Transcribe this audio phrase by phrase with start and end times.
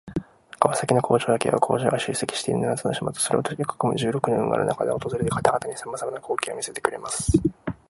[0.59, 7.31] 川崎の工場夜景は、工場が集積している七つの島とそれを取り囲む十六の運河の中で訪れる方々に様々な光景を見せてくれます。